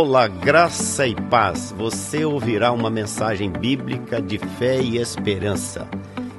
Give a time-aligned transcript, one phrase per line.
[0.00, 1.72] Olá, graça e paz.
[1.72, 5.88] Você ouvirá uma mensagem bíblica de fé e esperança.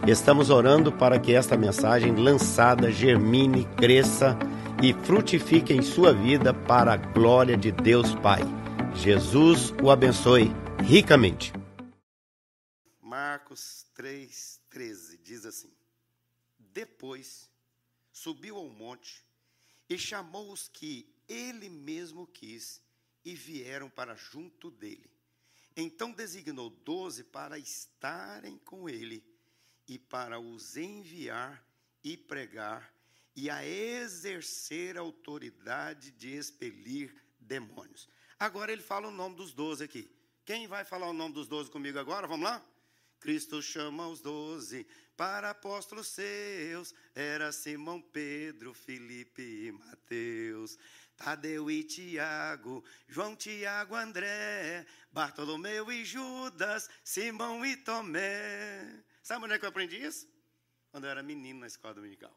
[0.07, 4.39] Estamos orando para que esta mensagem lançada germine, cresça
[4.81, 8.39] e frutifique em sua vida para a glória de Deus Pai.
[8.95, 11.51] Jesus o abençoe ricamente.
[13.01, 15.73] Marcos 3,13 diz assim:
[16.57, 17.51] Depois
[18.09, 19.21] subiu ao monte
[19.89, 22.87] e chamou os que ele mesmo quis
[23.29, 25.09] e vieram para junto dele.
[25.77, 29.23] Então designou doze para estarem com ele
[29.87, 31.63] e para os enviar
[32.03, 32.91] e pregar
[33.35, 38.09] e a exercer a autoridade de expelir demônios.
[38.39, 40.09] Agora ele fala o nome dos doze aqui.
[40.43, 42.25] Quem vai falar o nome dos doze comigo agora?
[42.25, 42.65] Vamos lá?
[43.19, 46.95] Cristo chama os doze para apóstolos seus.
[47.13, 50.79] Era Simão, Pedro, Felipe e Mateus.
[51.19, 59.03] Tadeu e Tiago, João, Tiago, André, Bartolomeu e Judas, Simão e Tomé.
[59.21, 60.25] Sabe onde é que eu aprendi isso?
[60.89, 62.33] Quando eu era menino na escola dominical.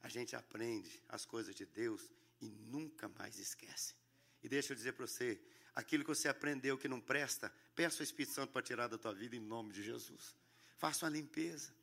[0.00, 3.94] A gente aprende as coisas de Deus e nunca mais esquece.
[4.42, 5.38] E deixa eu dizer para você,
[5.74, 9.12] aquilo que você aprendeu que não presta, peça o Espírito Santo para tirar da tua
[9.12, 10.34] vida em nome de Jesus.
[10.78, 11.74] Faça uma limpeza.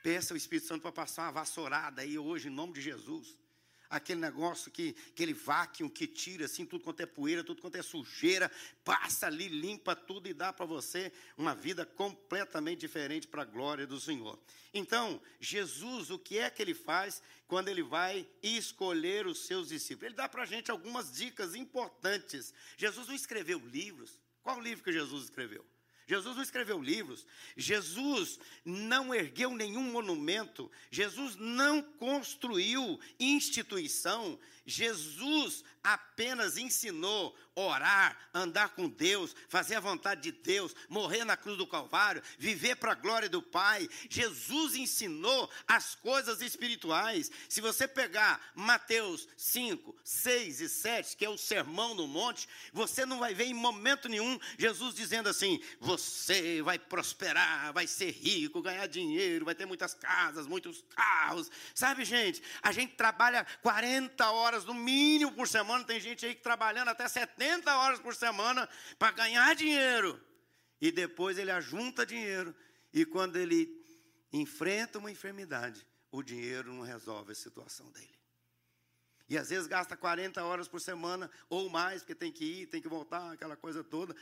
[0.00, 3.41] Peça o Espírito Santo para passar uma vassourada aí hoje em nome de Jesus
[3.92, 7.82] aquele negócio que aquele vácuo que tira assim tudo quanto é poeira, tudo quanto é
[7.82, 8.50] sujeira,
[8.82, 13.86] passa ali, limpa tudo e dá para você uma vida completamente diferente para a glória
[13.86, 14.38] do Senhor.
[14.72, 20.06] Então, Jesus, o que é que ele faz quando ele vai escolher os seus discípulos?
[20.06, 22.54] Ele dá para a gente algumas dicas importantes.
[22.78, 24.18] Jesus não escreveu livros.
[24.42, 25.64] Qual livro que Jesus escreveu?
[26.06, 36.56] Jesus não escreveu livros, Jesus não ergueu nenhum monumento, Jesus não construiu instituição, Jesus apenas
[36.56, 42.22] ensinou orar, andar com Deus, fazer a vontade de Deus, morrer na cruz do Calvário,
[42.38, 43.88] viver para a glória do Pai.
[44.08, 47.30] Jesus ensinou as coisas espirituais.
[47.48, 53.04] Se você pegar Mateus 5, 6 e 7, que é o sermão no monte, você
[53.04, 58.62] não vai ver em momento nenhum Jesus dizendo assim: você vai prosperar, vai ser rico,
[58.62, 61.50] ganhar dinheiro, vai ter muitas casas, muitos carros.
[61.74, 66.42] Sabe, gente, a gente trabalha 40 horas no mínimo por semana, tem gente aí que
[66.42, 67.32] trabalhando até 70
[67.62, 68.68] 70 horas por semana
[68.98, 70.20] para ganhar dinheiro.
[70.80, 72.54] E depois ele ajunta dinheiro.
[72.92, 73.70] E quando ele
[74.32, 78.10] enfrenta uma enfermidade, o dinheiro não resolve a situação dele.
[79.28, 82.82] E às vezes gasta 40 horas por semana ou mais, porque tem que ir, tem
[82.82, 84.14] que voltar, aquela coisa toda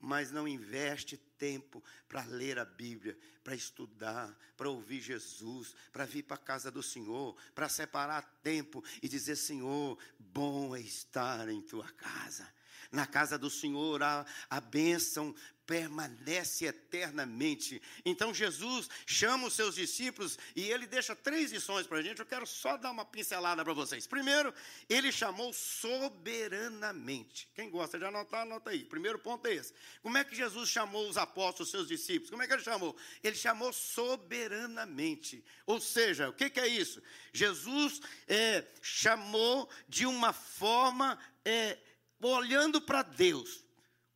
[0.00, 6.22] mas não investe tempo para ler a Bíblia, para estudar, para ouvir Jesus, para vir
[6.22, 11.60] para a casa do Senhor, para separar tempo e dizer: Senhor, bom é estar em
[11.62, 12.46] tua casa.
[12.90, 15.34] Na casa do Senhor a, a bênção
[15.68, 17.80] permanece eternamente.
[18.02, 22.20] Então Jesus chama os seus discípulos e ele deixa três lições para a gente.
[22.20, 24.06] Eu quero só dar uma pincelada para vocês.
[24.06, 24.54] Primeiro,
[24.88, 27.46] ele chamou soberanamente.
[27.54, 28.82] Quem gosta de anotar, anota aí.
[28.82, 29.74] Primeiro ponto é esse.
[30.02, 32.30] Como é que Jesus chamou os apóstolos, os seus discípulos?
[32.30, 32.96] Como é que ele chamou?
[33.22, 35.44] Ele chamou soberanamente.
[35.66, 37.02] Ou seja, o que, que é isso?
[37.30, 41.76] Jesus é, chamou de uma forma é,
[42.20, 43.64] olhando para Deus,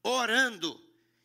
[0.03, 0.81] orando.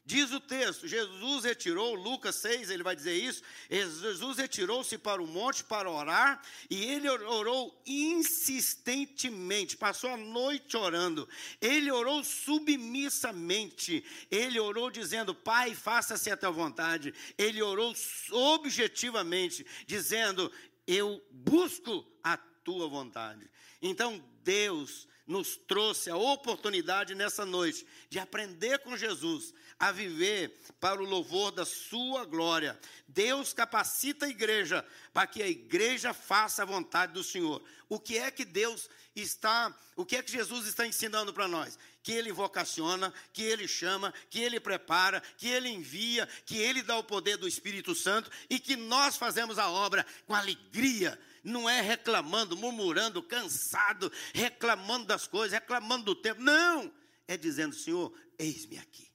[0.07, 3.43] Diz o texto: Jesus retirou, Lucas 6, ele vai dizer isso.
[3.69, 11.27] Jesus retirou-se para o monte para orar, e ele orou insistentemente, passou a noite orando.
[11.59, 14.01] Ele orou submissamente,
[14.31, 17.13] ele orou dizendo: Pai, faça-se a tua vontade.
[17.37, 17.93] Ele orou
[18.31, 20.49] objetivamente, dizendo:
[20.87, 23.49] Eu busco a tua vontade.
[23.81, 31.01] Então, Deus nos trouxe a oportunidade nessa noite de aprender com Jesus a viver para
[31.01, 32.79] o louvor da sua glória.
[33.07, 37.63] Deus capacita a igreja para que a igreja faça a vontade do Senhor.
[37.87, 41.77] O que é que Deus está, o que é que Jesus está ensinando para nós?
[42.01, 46.97] Que ele vocaciona, que ele chama, que ele prepara, que ele envia, que ele dá
[46.97, 51.79] o poder do Espírito Santo e que nós fazemos a obra com alegria não é
[51.79, 56.41] reclamando, murmurando, cansado, reclamando das coisas, reclamando do tempo.
[56.41, 56.91] Não!
[57.25, 59.07] É dizendo, Senhor, eis-me aqui.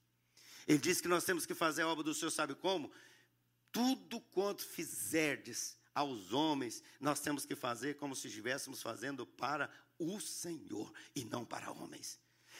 [0.66, 2.90] Ele diz que nós temos que fazer a obra do Senhor, sabe como?
[3.70, 10.20] Tudo quanto fizerdes aos homens, nós temos que fazer como se estivéssemos fazendo para o
[10.20, 12.18] Senhor e não para homens.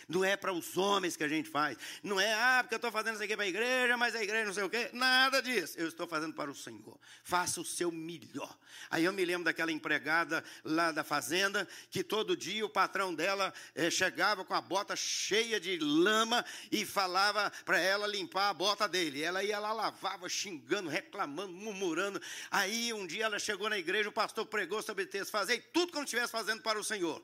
[0.08, 1.76] Não é para os homens que a gente faz.
[2.02, 4.46] Não é, ah, porque eu estou fazendo isso aqui para a igreja, mas a igreja
[4.46, 4.90] não sei o quê.
[4.92, 5.78] Nada disso.
[5.78, 6.98] Eu estou fazendo para o Senhor.
[7.22, 8.56] Faça o seu melhor.
[8.90, 13.52] Aí eu me lembro daquela empregada lá da fazenda, que todo dia o patrão dela
[13.74, 18.88] eh, chegava com a bota cheia de lama e falava para ela limpar a bota
[18.88, 19.22] dele.
[19.22, 22.20] Ela ia lá, lavava, xingando, reclamando, murmurando.
[22.50, 26.04] Aí um dia ela chegou na igreja, o pastor pregou sobre texto, fazer tudo como
[26.04, 27.22] estivesse fazendo para o Senhor.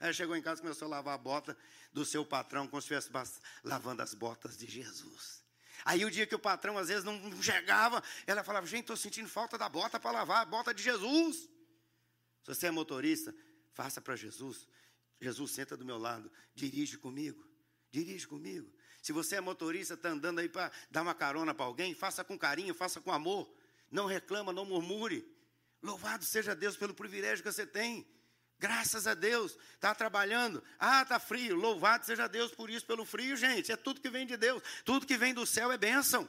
[0.00, 1.56] Aí chegou em casa e começou a lavar a bota
[1.92, 5.42] do seu patrão, como se estivesse lavando as botas de Jesus.
[5.84, 9.28] Aí o dia que o patrão às vezes não chegava, ela falava: Gente, estou sentindo
[9.28, 11.48] falta da bota para lavar, a bota de Jesus.
[12.44, 13.34] Se você é motorista,
[13.72, 14.68] faça para Jesus.
[15.20, 17.44] Jesus senta do meu lado, dirige comigo,
[17.90, 18.72] dirige comigo.
[19.02, 22.38] Se você é motorista, está andando aí para dar uma carona para alguém, faça com
[22.38, 23.52] carinho, faça com amor.
[23.90, 25.26] Não reclama, não murmure.
[25.82, 28.06] Louvado seja Deus pelo privilégio que você tem.
[28.58, 30.62] Graças a Deus, está trabalhando.
[30.78, 31.54] Ah, está frio.
[31.54, 33.70] Louvado seja Deus por isso, pelo frio, gente.
[33.70, 34.62] É tudo que vem de Deus.
[34.84, 36.28] Tudo que vem do céu é bênção.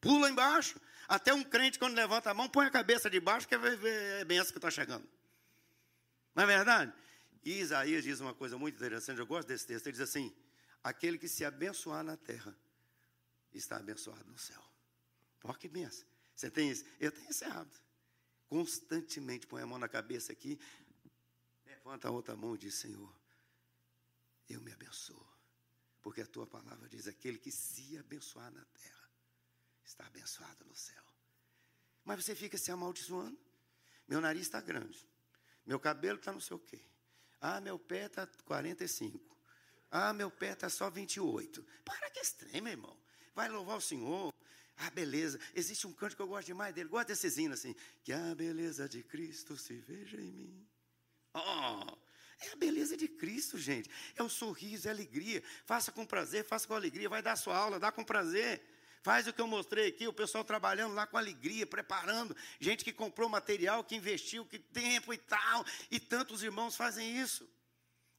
[0.00, 0.80] Pula embaixo.
[1.06, 4.24] Até um crente, quando levanta a mão, põe a cabeça de baixo, que é, é
[4.24, 5.08] bênção que está chegando.
[6.34, 6.92] Não é verdade?
[7.44, 9.86] E Isaías diz uma coisa muito interessante, eu gosto desse texto.
[9.86, 10.34] Ele diz assim:
[10.82, 12.54] Aquele que se abençoar na terra,
[13.54, 14.62] está abençoado no céu.
[15.44, 16.06] Olha que benção.
[16.34, 16.84] Você tem isso?
[17.00, 17.80] Eu tenho esse hábito.
[18.48, 20.58] Constantemente põe a mão na cabeça aqui,
[21.88, 23.14] levanta a outra mão e diz: Senhor,
[24.48, 25.26] eu me abençoo.
[26.02, 29.10] Porque a tua palavra diz: aquele que se abençoar na terra
[29.82, 31.02] está abençoado no céu.
[32.04, 33.38] Mas você fica se amaldiçoando.
[34.06, 35.08] Meu nariz está grande.
[35.64, 36.80] Meu cabelo está não sei o quê.
[37.40, 39.36] Ah, meu pé está 45.
[39.90, 41.64] Ah, meu pé está só 28.
[41.84, 42.98] Para que extremo, irmão.
[43.34, 44.32] Vai louvar o Senhor.
[44.76, 45.38] Ah, beleza.
[45.54, 46.88] Existe um canto que eu gosto demais dele.
[46.88, 47.74] Gosto desses hinos assim.
[48.02, 50.68] Que a beleza de Cristo se veja em mim.
[51.38, 51.98] Oh,
[52.40, 53.90] é a beleza de Cristo, gente.
[54.16, 55.42] É o sorriso, é a alegria.
[55.66, 57.08] Faça com prazer, faça com alegria.
[57.08, 58.62] Vai dar sua aula, dá com prazer.
[59.02, 62.36] Faz o que eu mostrei aqui, o pessoal trabalhando lá com alegria, preparando.
[62.60, 65.64] Gente que comprou material, que investiu, que tempo e tal.
[65.90, 67.48] E tantos irmãos fazem isso.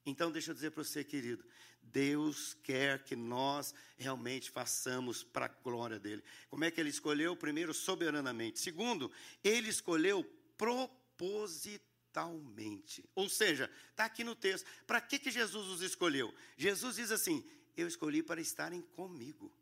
[0.06, 1.46] Então, deixa eu dizer para você, querido.
[1.82, 6.24] Deus quer que nós realmente façamos para a glória dele.
[6.50, 7.36] Como é que ele escolheu?
[7.36, 8.60] Primeiro, soberanamente.
[8.60, 9.12] Segundo,
[9.44, 10.24] ele escolheu
[10.58, 13.08] propositalmente totalmente.
[13.16, 14.68] Ou seja, está aqui no texto.
[14.86, 16.34] Para que, que Jesus os escolheu?
[16.58, 17.48] Jesus diz assim:
[17.78, 19.54] Eu escolhi para estarem comigo.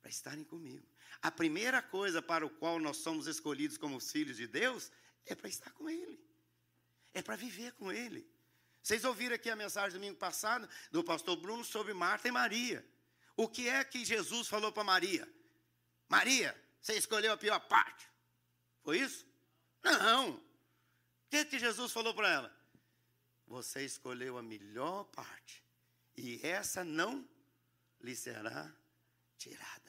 [0.00, 0.86] Para estarem comigo.
[1.20, 4.90] A primeira coisa para o qual nós somos escolhidos como filhos de Deus
[5.26, 6.20] é para estar com Ele.
[7.12, 8.26] É para viver com Ele.
[8.82, 12.84] Vocês ouviram aqui a mensagem domingo passado do pastor Bruno sobre Marta e Maria.
[13.36, 15.28] O que é que Jesus falou para Maria?
[16.08, 18.08] Maria, você escolheu a pior parte.
[18.82, 19.24] Foi isso?
[19.84, 20.51] Não
[21.32, 22.56] que, que Jesus falou para ela?
[23.46, 25.64] Você escolheu a melhor parte,
[26.14, 27.26] e essa não
[28.02, 28.70] lhe será
[29.38, 29.81] tirada.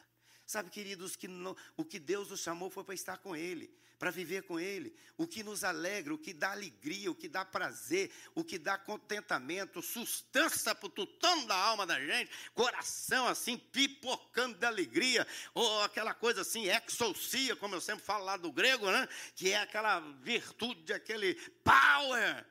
[0.53, 1.27] Sabe, queridos, que
[1.75, 4.95] o que Deus nos chamou foi para estar com Ele, para viver com Ele.
[5.17, 8.77] O que nos alegra, o que dá alegria, o que dá prazer, o que dá
[8.77, 15.81] contentamento, sustância para o tutano da alma da gente, coração assim, pipocando de alegria, ou
[15.81, 19.09] aquela coisa assim, exousia, como eu sempre falo lá do grego, né?
[19.33, 21.33] Que é aquela virtude, aquele
[21.63, 22.45] power.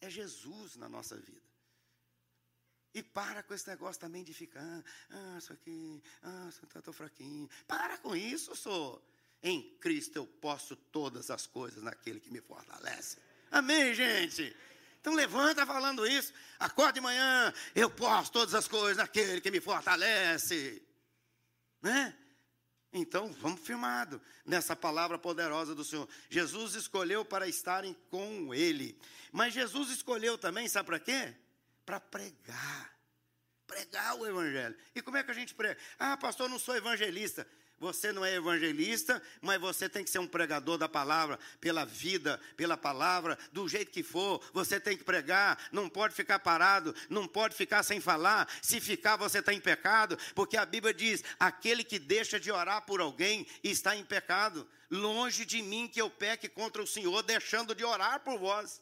[0.00, 1.43] É Jesus na nossa vida.
[2.94, 7.50] E para com esse negócio também de ficar, ah, isso aqui, ah, estou fraquinho.
[7.66, 9.04] Para com isso, sou.
[9.42, 13.18] Em Cristo eu posso todas as coisas naquele que me fortalece.
[13.50, 14.56] Amém, gente?
[15.00, 16.32] Então levanta falando isso.
[16.58, 20.80] Acorde de manhã, eu posso todas as coisas naquele que me fortalece.
[21.82, 22.16] Né?
[22.92, 26.08] Então, vamos firmado nessa palavra poderosa do Senhor.
[26.30, 28.96] Jesus escolheu para estarem com Ele.
[29.32, 31.34] Mas Jesus escolheu também, sabe para quê?
[31.84, 32.93] para pregar.
[33.66, 34.76] Pregar o evangelho.
[34.94, 35.78] E como é que a gente prega?
[35.98, 37.46] Ah, pastor, não sou evangelista.
[37.78, 42.40] Você não é evangelista, mas você tem que ser um pregador da palavra, pela vida,
[42.56, 44.42] pela palavra, do jeito que for.
[44.52, 48.48] Você tem que pregar, não pode ficar parado, não pode ficar sem falar.
[48.62, 52.82] Se ficar, você está em pecado, porque a Bíblia diz: aquele que deixa de orar
[52.82, 54.66] por alguém está em pecado.
[54.90, 58.80] Longe de mim que eu peque contra o Senhor, deixando de orar por vós.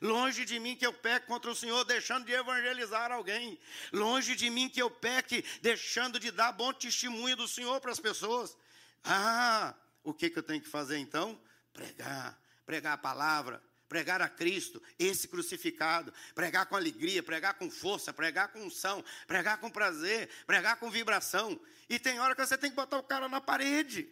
[0.00, 3.58] Longe de mim que eu peque contra o Senhor, deixando de evangelizar alguém.
[3.92, 7.98] Longe de mim que eu peque, deixando de dar bom testemunho do Senhor para as
[7.98, 8.56] pessoas.
[9.02, 11.40] Ah, o que, que eu tenho que fazer então?
[11.72, 18.12] Pregar, pregar a palavra, pregar a Cristo, esse crucificado, pregar com alegria, pregar com força,
[18.12, 21.58] pregar com unção, pregar com prazer, pregar com vibração.
[21.88, 24.08] E tem hora que você tem que botar o cara na parede,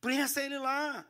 [0.00, 1.06] prensa ele lá,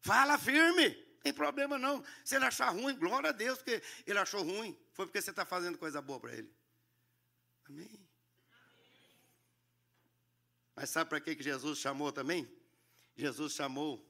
[0.00, 2.02] fala firme tem problema não.
[2.24, 4.76] Se ele achar ruim, glória a Deus, porque ele achou ruim.
[4.92, 6.50] Foi porque você está fazendo coisa boa para ele.
[7.68, 8.08] Amém.
[10.74, 12.50] Mas sabe para que que Jesus chamou também?
[13.14, 14.02] Jesus chamou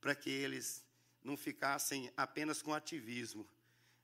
[0.00, 0.82] para que eles
[1.22, 3.48] não ficassem apenas com ativismo,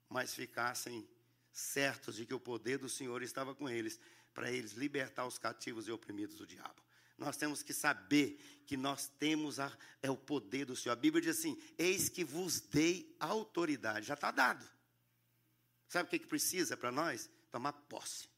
[0.09, 1.09] mas ficassem
[1.51, 3.99] certos de que o poder do Senhor estava com eles,
[4.35, 6.86] para eles libertar os cativos e oprimidos do diabo.
[7.19, 10.93] Nós temos que saber que nós temos a, é o poder do Senhor.
[10.93, 14.07] A Bíblia diz assim: Eis que vos dei autoridade.
[14.07, 14.67] Já está dado.
[15.89, 17.31] Sabe o que, que precisa para nós?
[17.51, 18.29] Tomar posse.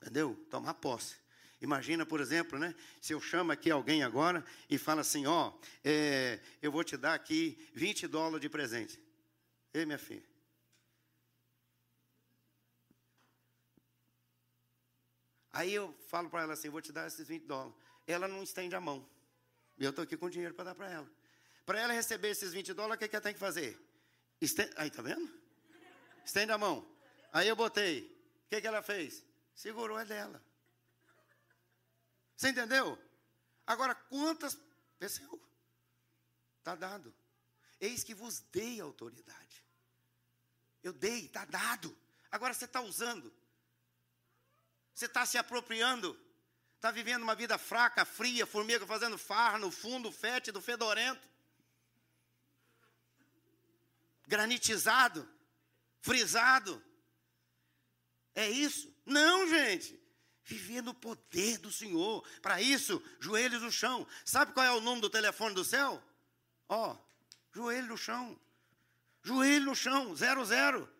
[0.00, 0.34] Entendeu?
[0.50, 1.16] Tomar posse.
[1.60, 5.52] Imagina, por exemplo, né, se eu chamo aqui alguém agora e falo assim: Ó,
[5.84, 9.00] é, eu vou te dar aqui 20 dólares de presente.
[9.72, 10.35] Ei, minha filha.
[15.56, 17.74] Aí eu falo para ela assim: vou te dar esses 20 dólares.
[18.06, 19.08] Ela não estende a mão.
[19.78, 21.10] E eu estou aqui com dinheiro para dar para ela.
[21.64, 23.80] Para ela receber esses 20 dólares, o que, que ela tem que fazer?
[24.38, 24.72] Estende...
[24.76, 25.32] Aí, tá vendo?
[26.22, 26.86] Estende a mão.
[27.32, 28.02] Aí eu botei.
[28.44, 29.24] O que, que ela fez?
[29.54, 30.44] Segurou é dela.
[32.36, 32.98] Você entendeu?
[33.66, 34.58] Agora, quantas.
[35.00, 35.40] Venceu.
[36.58, 37.14] Está dado.
[37.80, 39.64] Eis que vos dei autoridade.
[40.82, 41.96] Eu dei, está dado.
[42.30, 43.32] Agora você está usando.
[44.96, 46.18] Você está se apropriando.
[46.76, 51.28] Está vivendo uma vida fraca, fria, formiga fazendo farra no fundo, fétido, fedorento.
[54.26, 55.28] Granitizado,
[56.00, 56.82] frisado.
[58.34, 58.90] É isso?
[59.04, 60.00] Não, gente.
[60.42, 62.26] Viver no poder do Senhor.
[62.40, 64.06] Para isso, joelhos no chão.
[64.24, 66.02] Sabe qual é o número do telefone do céu?
[66.70, 66.96] Ó, oh,
[67.54, 68.40] joelho no chão.
[69.22, 70.90] Joelho no chão, zero, zero.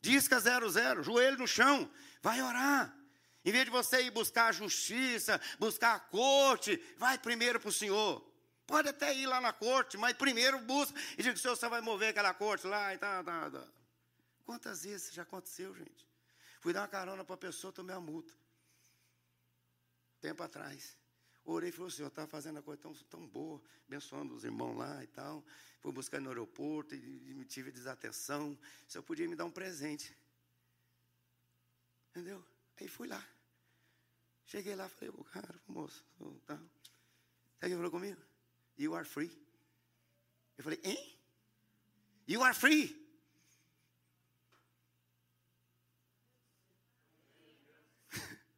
[0.00, 1.02] Disca zero, zero.
[1.02, 1.90] Joelho no chão.
[2.22, 2.99] Vai orar.
[3.44, 7.72] Em vez de você ir buscar a justiça, buscar a corte, vai primeiro para o
[7.72, 8.24] Senhor.
[8.66, 12.10] Pode até ir lá na corte, mas primeiro busca e diga: Senhor, você vai mover
[12.10, 13.68] aquela corte lá e tal, tá, tá.
[14.44, 16.06] Quantas vezes já aconteceu, gente?
[16.60, 18.32] Fui dar uma carona para a pessoa, tomei a multa.
[20.20, 20.96] Tempo atrás.
[21.44, 24.76] Orei e falei, o senhor está fazendo a coisa tão, tão boa, abençoando os irmãos
[24.76, 25.42] lá e tal.
[25.80, 28.52] Fui buscar no aeroporto e, e tive desatenção.
[28.86, 30.14] O senhor podia me dar um presente.
[32.10, 32.44] Entendeu?
[32.80, 33.22] Aí fui lá.
[34.46, 36.02] Cheguei lá, falei, o cara, moço,
[36.46, 36.56] tá.
[36.56, 36.66] Sabe
[37.66, 38.20] o que falou comigo?
[38.78, 39.30] You are free.
[40.56, 41.20] Eu falei, hein?
[42.26, 42.98] You are free.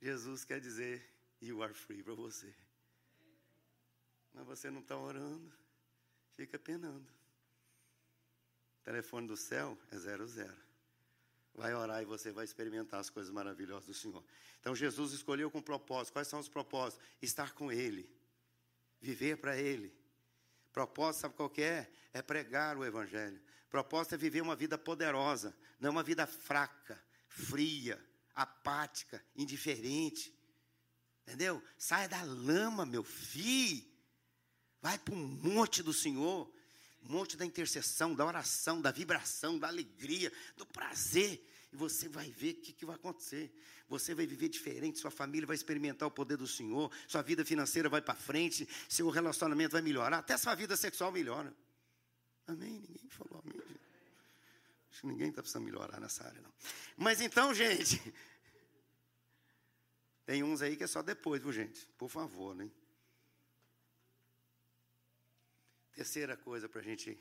[0.00, 1.04] Jesus quer dizer,
[1.40, 2.54] you are free para você.
[4.32, 5.52] Mas você não está orando,
[6.34, 7.10] fica penando.
[8.80, 10.65] O telefone do céu é zero zero
[11.56, 14.22] vai orar e você vai experimentar as coisas maravilhosas do Senhor.
[14.60, 16.12] Então Jesus escolheu com propósito.
[16.12, 17.04] Quais são os propósitos?
[17.20, 18.08] Estar com Ele,
[19.00, 19.92] viver para Ele.
[20.72, 21.90] Propósito, sabe qual é?
[22.12, 23.40] É pregar o Evangelho.
[23.70, 28.02] Propósito é viver uma vida poderosa, não uma vida fraca, fria,
[28.34, 30.32] apática, indiferente.
[31.22, 31.62] Entendeu?
[31.78, 33.84] Saia da lama, meu filho.
[34.82, 36.52] Vai para um monte do Senhor
[37.06, 41.44] monte da intercessão, da oração, da vibração, da alegria, do prazer.
[41.72, 43.52] E você vai ver o que, que vai acontecer.
[43.88, 47.88] Você vai viver diferente, sua família vai experimentar o poder do Senhor, sua vida financeira
[47.88, 51.54] vai para frente, seu relacionamento vai melhorar, até sua vida sexual melhora.
[52.48, 52.80] Amém?
[52.80, 53.60] Ninguém falou amém.
[53.60, 53.80] Gente.
[54.90, 56.52] Acho que ninguém está precisando melhorar nessa área, não.
[56.96, 58.00] Mas então, gente,
[60.24, 61.86] tem uns aí que é só depois, viu, gente?
[61.96, 62.68] Por favor, né?
[65.96, 67.18] Terceira coisa para a gente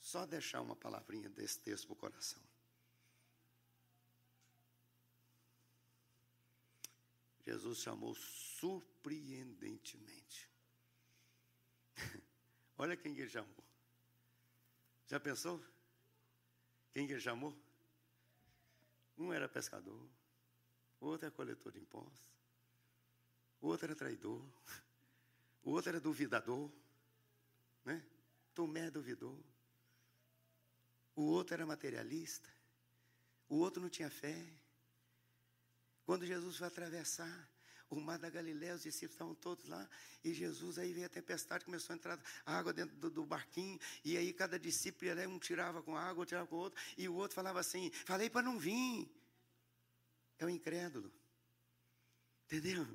[0.00, 2.40] só deixar uma palavrinha desse texto para o coração.
[7.44, 10.48] Jesus chamou surpreendentemente.
[12.78, 13.62] Olha quem ele chamou.
[15.06, 15.62] Já pensou?
[16.94, 17.54] Quem ele chamou?
[19.18, 20.08] Um era pescador,
[20.98, 22.32] outro era coletor de impostos,
[23.60, 24.42] outro era traidor,
[25.62, 26.72] outro era duvidador,
[27.84, 28.02] né?
[28.54, 29.38] Tomé duvidou.
[31.14, 32.48] O outro era materialista.
[33.48, 34.46] O outro não tinha fé.
[36.04, 37.50] Quando Jesus foi atravessar
[37.88, 39.88] o mar da Galiléia, os discípulos estavam todos lá,
[40.22, 44.16] e Jesus aí veio a tempestade, começou a entrar água dentro do, do barquinho, e
[44.16, 47.58] aí cada discípulo, um tirava com água, outro tirava com outro, e o outro falava
[47.58, 49.10] assim, falei para não vir.
[50.38, 51.12] É o incrédulo.
[52.46, 52.86] Entendeu?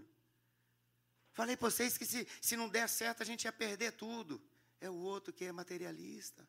[1.33, 4.41] Falei para vocês que se, se não der certo, a gente ia perder tudo
[4.79, 6.47] é o outro que é materialista.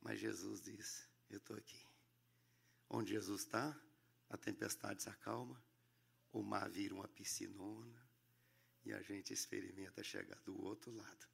[0.00, 1.84] Mas Jesus diz: Eu estou aqui.
[2.88, 3.76] Onde Jesus está,
[4.28, 5.60] a tempestade se acalma,
[6.32, 8.06] o mar vira uma piscinona
[8.84, 11.26] e a gente experimenta chegar do outro lado.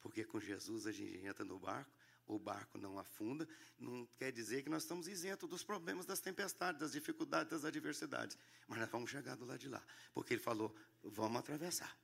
[0.00, 1.90] Porque com Jesus a gente entra no barco,
[2.24, 6.80] o barco não afunda, não quer dizer que nós estamos isentos dos problemas, das tempestades,
[6.80, 8.38] das dificuldades, das adversidades.
[8.68, 9.84] Mas nós vamos chegar do lado de lá.
[10.12, 11.98] Porque ele falou: vamos atravessar.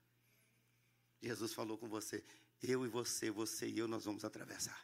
[1.29, 2.25] Jesus falou com você:
[2.63, 4.81] eu e você, você e eu, nós vamos atravessar.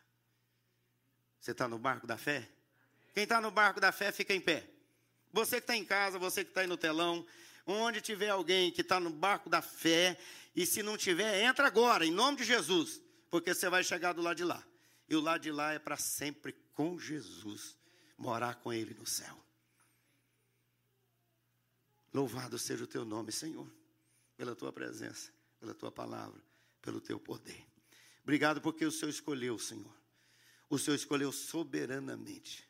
[1.41, 2.49] Você está no barco da fé?
[3.15, 4.69] Quem está no barco da fé, fica em pé.
[5.33, 7.27] Você que está em casa, você que está aí no telão,
[7.67, 10.19] onde tiver alguém que está no barco da fé,
[10.55, 14.23] e se não tiver, entra agora, em nome de Jesus, porque você vai chegar do
[14.23, 14.65] lado de lá.
[15.09, 17.77] E o lado de lá é para sempre com Jesus,
[18.17, 19.37] morar com Ele no céu.
[22.13, 23.71] Louvado seja o teu nome, Senhor,
[24.37, 26.43] pela tua presença, pela tua palavra,
[26.83, 27.65] pelo teu poder.
[28.23, 29.95] Obrigado porque o Senhor escolheu, Senhor.
[30.69, 32.69] O Senhor escolheu soberanamente.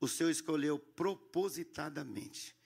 [0.00, 2.56] O Senhor escolheu propositadamente.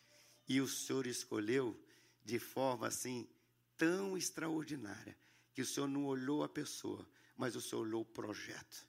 [0.49, 1.79] E o Senhor escolheu
[2.25, 3.29] de forma assim
[3.77, 5.17] tão extraordinária
[5.53, 7.07] que o Senhor não olhou a pessoa,
[7.37, 8.87] mas o Senhor olhou o projeto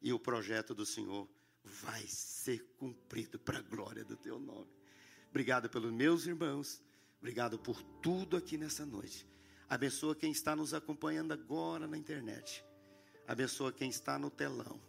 [0.00, 1.28] e o projeto do Senhor
[1.64, 4.70] vai ser cumprido para a glória do teu nome.
[5.28, 6.80] Obrigado pelos meus irmãos,
[7.18, 9.26] obrigado por tudo aqui nessa noite.
[9.68, 12.64] Abençoa quem está nos acompanhando agora na internet.
[13.26, 14.80] Abençoa quem está no telão.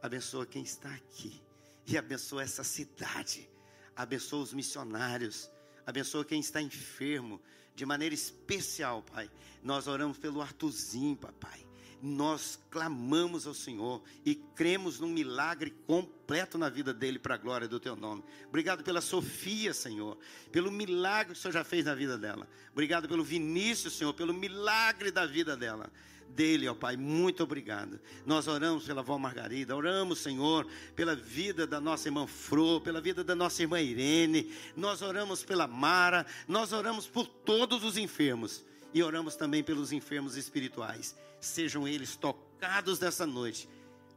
[0.00, 1.42] Abençoa quem está aqui.
[1.86, 3.48] E abençoa essa cidade.
[3.94, 5.50] Abençoa os missionários.
[5.86, 7.40] Abençoa quem está enfermo.
[7.74, 9.30] De maneira especial, Pai.
[9.62, 11.71] Nós oramos pelo Artuzinho, papai
[12.02, 17.68] nós clamamos ao Senhor e cremos num milagre completo na vida dele para a glória
[17.68, 18.24] do teu nome.
[18.48, 20.18] Obrigado pela Sofia, Senhor,
[20.50, 22.48] pelo milagre que o Senhor já fez na vida dela.
[22.72, 25.88] Obrigado pelo Vinícius, Senhor, pelo milagre da vida dela
[26.28, 26.96] dele, ó Pai.
[26.96, 28.00] Muito obrigado.
[28.26, 30.66] Nós oramos pela avó Margarida, oramos, Senhor,
[30.96, 35.68] pela vida da nossa irmã Fro, pela vida da nossa irmã Irene, nós oramos pela
[35.68, 41.14] Mara, nós oramos por todos os enfermos e oramos também pelos enfermos espirituais
[41.46, 43.68] sejam eles tocados nessa noite,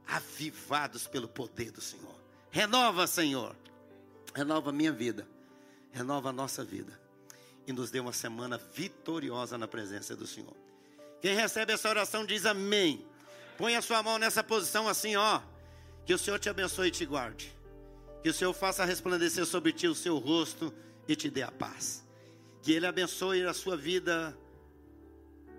[0.08, 2.16] avivados pelo poder do Senhor.
[2.52, 3.56] Renova, Senhor,
[4.34, 5.28] renova a minha vida,
[5.92, 6.98] renova a nossa vida
[7.68, 10.56] e nos dê uma semana vitoriosa na presença do Senhor.
[11.20, 13.06] Quem recebe essa oração diz amém.
[13.58, 15.42] Põe a sua mão nessa posição assim, ó.
[16.06, 17.52] Que o Senhor te abençoe e te guarde.
[18.22, 20.72] Que o Senhor faça resplandecer sobre ti o seu rosto
[21.08, 22.06] e te dê a paz.
[22.62, 24.38] Que Ele abençoe a sua vida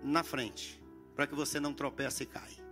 [0.01, 0.77] na frente
[1.17, 2.63] para que você não tropece e caia.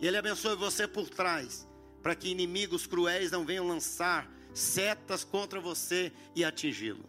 [0.00, 1.68] E Ele abençoe você por trás,
[2.00, 7.04] para que inimigos cruéis não venham lançar setas contra você e atingi-lo.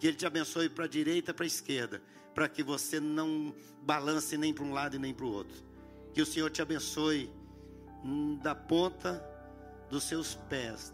[0.00, 2.02] Que Ele te abençoe para a direita e para a esquerda,
[2.34, 5.62] para que você não balance nem para um lado e nem para o outro.
[6.12, 7.30] Que o Senhor te abençoe
[8.04, 9.24] hum, da ponta
[9.88, 10.92] dos seus pés,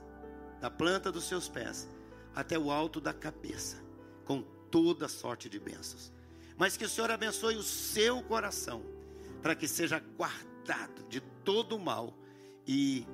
[0.61, 1.89] da planta dos seus pés,
[2.35, 3.83] até o alto da cabeça,
[4.27, 6.13] com toda sorte de bênçãos.
[6.59, 8.96] Mas que o Senhor abençoe o seu coração
[9.43, 12.13] para que seja guardado de todo o mal
[12.67, 13.07] e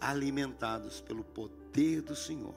[0.00, 2.54] alimentados pelo poder do Senhor.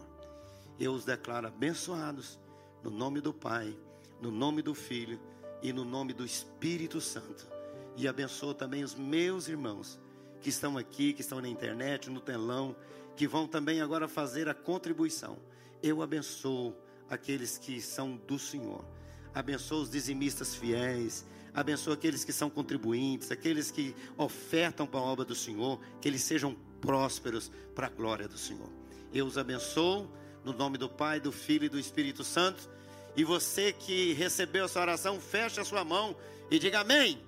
[0.80, 2.40] Eu os declaro abençoados
[2.84, 3.78] no nome do Pai,
[4.22, 5.20] no nome do Filho
[5.62, 7.48] e no nome do Espírito Santo.
[7.96, 10.00] E abençoo também os meus irmãos
[10.40, 12.76] que estão aqui, que estão na internet, no telão,
[13.16, 15.38] que vão também agora fazer a contribuição.
[15.84, 16.74] Eu abençoo
[17.10, 18.86] aqueles que são do Senhor.
[19.34, 21.26] Abençoo os dizimistas fiéis
[21.60, 26.24] Abençoa aqueles que são contribuintes, aqueles que ofertam para a obra do Senhor, que eles
[26.24, 28.70] sejam prósperos para a glória do Senhor.
[29.14, 30.10] Eu os abençoo
[30.46, 32.70] no nome do Pai, do Filho e do Espírito Santo.
[33.14, 36.16] E você que recebeu essa oração, feche a sua mão
[36.50, 37.22] e diga amém.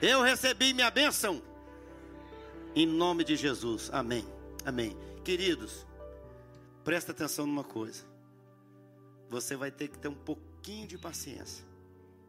[0.00, 1.42] Eu recebi minha bênção.
[2.72, 3.90] Em nome de Jesus.
[3.92, 4.24] Amém.
[4.64, 4.96] Amém.
[5.24, 5.84] Queridos,
[6.84, 8.04] presta atenção numa coisa.
[9.28, 11.64] Você vai ter que ter um pouquinho de paciência.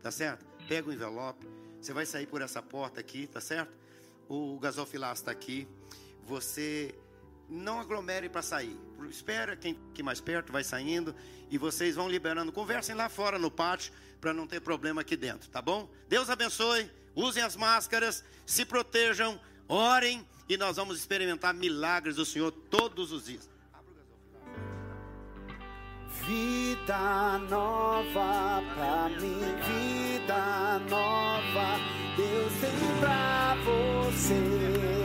[0.01, 0.56] Tá certo?
[0.67, 1.47] Pega o envelope.
[1.79, 3.71] Você vai sair por essa porta aqui, tá certo?
[4.27, 5.67] O gasofilaço está aqui.
[6.25, 6.93] Você
[7.49, 8.77] não aglomere para sair.
[9.09, 11.15] Espera quem que mais perto vai saindo
[11.49, 12.51] e vocês vão liberando.
[12.51, 15.89] Conversem lá fora no pátio para não ter problema aqui dentro, tá bom?
[16.09, 16.91] Deus abençoe.
[17.15, 23.25] Usem as máscaras, se protejam, orem e nós vamos experimentar milagres do Senhor todos os
[23.25, 23.49] dias
[26.87, 31.79] vida nova pra mim, vida nova.
[32.15, 34.96] Deus tem pra você.